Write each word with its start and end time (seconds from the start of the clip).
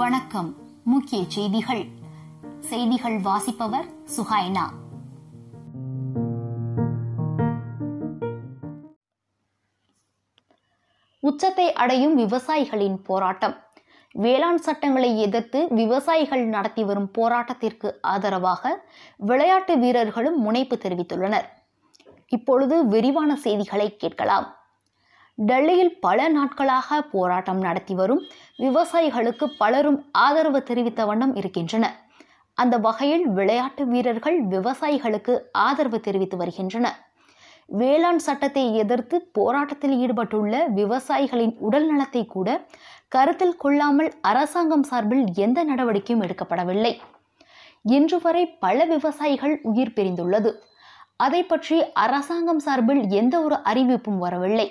வணக்கம். 0.00 0.54
முக்கிய 0.84 1.24
செய்திகள். 1.28 1.86
செய்திகள் 2.60 3.18
வாசிப்பவர் 3.18 3.84
சுஹைனா. 4.16 4.70
உச்சத்தை 11.20 11.72
அடையும் 11.72 12.18
விவசாயிகளின் 12.18 12.96
போராட்டம். 13.04 13.56
வேளாண் 14.12 14.56
சட்டங்களை 14.56 15.20
எதிர்த்து 15.20 15.66
விவசாயிகள் 15.70 16.46
நடத்தி 16.46 16.84
வரும் 16.84 17.10
போராட்டத்திற்கு 17.18 17.92
ஆதரவாக 18.00 18.88
விளையாட்டு 19.16 19.78
வீரர்களும் 19.78 20.40
முனைப்பு 20.40 20.78
தெரிவித்துள்ளனர். 20.82 21.46
இப்பொழுது 22.28 22.86
விரிவான 22.86 23.36
செய்திகளை 23.36 23.96
கேட்கலாம். 23.96 24.54
டெல்லியில் 25.38 25.94
பல 26.00 26.28
நாட்களாக 26.28 27.00
போராட்டம் 27.12 27.60
நடத்தி 27.60 27.94
வரும் 27.94 28.22
விவசாயிகளுக்கு 28.58 29.46
பலரும் 29.58 29.98
ஆதரவு 30.24 30.60
தெரிவித்த 30.62 31.04
வண்ணம் 31.04 31.34
இருக்கின்றனர் 31.34 31.96
அந்த 32.58 32.76
வகையில் 32.78 33.26
விளையாட்டு 33.28 33.82
வீரர்கள் 33.86 34.38
விவசாயிகளுக்கு 34.46 35.34
ஆதரவு 35.66 36.00
தெரிவித்து 36.00 36.36
வருகின்றனர் 36.36 36.98
வேளாண் 37.68 38.22
சட்டத்தை 38.26 38.62
எதிர்த்து 38.74 39.16
போராட்டத்தில் 39.32 39.94
ஈடுபட்டுள்ள 39.96 40.54
விவசாயிகளின் 40.74 41.54
உடல் 41.58 41.86
நலத்தை 41.90 42.22
கூட 42.26 42.48
கருத்தில் 43.08 43.56
கொள்ளாமல் 43.56 44.10
அரசாங்கம் 44.20 44.82
சார்பில் 44.82 45.24
எந்த 45.34 45.60
நடவடிக்கையும் 45.64 46.24
எடுக்கப்படவில்லை. 46.24 46.92
இன்று 47.84 48.18
வரை 48.20 48.42
பல 48.64 48.84
விவசாயிகள் 48.84 49.54
உயிர் 49.62 49.94
பிரிந்துள்ளது. 49.96 50.50
அதை 51.16 51.40
பற்றி 51.42 51.76
அரசாங்கம் 51.94 52.58
சார்பில் 52.58 53.02
எந்த 53.20 53.34
ஒரு 53.42 53.56
அறிவிப்பும் 53.64 54.18
வரவில்லை. 54.18 54.68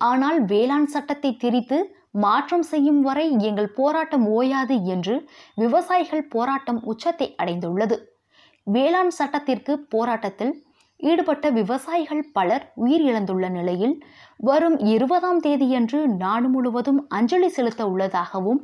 ஆனால் 0.00 0.38
வேளாண் 0.50 0.90
சட்டத்தை 0.94 1.30
திரித்து 1.36 1.78
மாற்றம் 2.24 2.64
செய்யும் 2.70 3.00
வரை 3.00 3.26
எங்கள் 3.48 3.74
போராட்டம் 3.74 4.24
ஓயாது 4.38 4.76
என்று 4.84 5.14
விவசாயிகள் 5.54 6.24
போராட்டம் 6.28 6.80
உச்சத்தை 6.84 7.28
அடைந்துள்ளது. 7.42 7.96
வேளாண் 8.66 9.12
சட்டத்திற்கு 9.18 9.72
போராட்டத்தில் 9.94 10.52
ஈடுபட்ட 11.00 11.46
விவசாயிகள் 11.50 12.24
பலர் 12.32 12.64
உயிரிழந்துள்ள 12.84 13.46
நிலையில் 13.48 13.94
வரும் 14.40 14.76
இருபதாம் 14.94 15.40
தேதியன்று 15.40 16.00
நாடு 16.22 16.48
முழுவதும் 16.48 17.00
அஞ்சலி 17.08 17.48
செலுத்த 17.48 17.82
உள்ளதாகவும் 17.86 18.60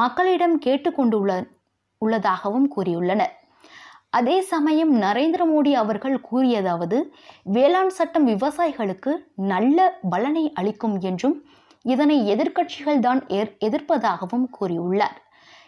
மக்களிடம் 0.00 0.56
கேட்டுக்கொண்டுள்ள 0.64 1.32
உள்ளதாகவும் 2.02 2.66
கூறியுள்ளனர். 2.76 3.34
அதே 4.10 4.36
சமயம் 4.40 4.92
நரேந்திர 5.02 5.42
மோடி 5.50 5.72
அவர்கள் 5.72 6.16
கூறியதாவது 6.30 6.98
வேளாண் 7.56 7.92
சட்டம் 7.98 8.26
விவசாயிகளுக்கு 8.26 9.12
நல்ல 9.34 9.98
பலனை 10.10 10.44
அளிக்கும் 10.54 10.96
என்றும் 11.00 11.36
இதனை 11.82 12.16
எதிர்க்கட்சிகள் 12.34 12.98
தான் 12.98 13.20
எதிர்ப்பதாகவும் 13.66 14.46
கூறியுள்ளார். 14.58 15.18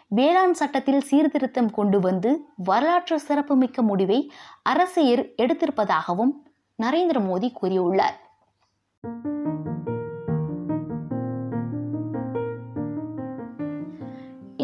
வேளாண் 0.07 0.53
சட்டத்தில் 0.53 1.01
சீர்திருத்தம் 1.01 1.71
கொண்டு 1.71 1.99
வந்து 1.99 2.31
வரலாற்று 2.69 3.19
சிறப்புமிக்க 3.19 3.81
முடிவை 3.81 4.19
அரசு 4.63 5.03
எடுத்திருப்பதாகவும் 5.43 6.33
நரேந்திர 6.79 7.19
மோடி 7.29 7.49
கூறியுள்ளார். 7.61 8.17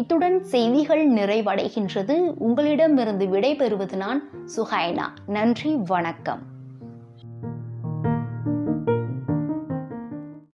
இத்துடன் 0.08 0.44
செய்திகள் 0.44 1.10
நிறைவடைகின்றது. 1.10 2.34
உங்களிடமிருந்து 2.38 3.26
விடைபெறுவது 3.26 3.96
நான் 3.96 4.28
சுஹைனா. 4.56 5.04
நன்றி 5.26 5.74
வணக்கம். 5.86 6.38